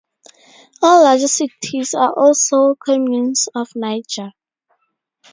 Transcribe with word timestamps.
All 0.81 1.03
larger 1.03 1.27
cities 1.27 1.93
are 1.93 2.11
also 2.11 2.73
Communes 2.73 3.47
of 3.53 3.67
Niger. 3.75 4.31